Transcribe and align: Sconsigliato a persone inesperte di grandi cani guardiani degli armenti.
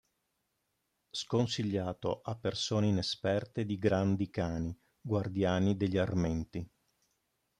Sconsigliato 1.11 2.21
a 2.23 2.35
persone 2.35 2.87
inesperte 2.87 3.65
di 3.65 3.77
grandi 3.77 4.31
cani 4.31 4.75
guardiani 4.99 5.77
degli 5.77 5.97
armenti. 5.99 6.67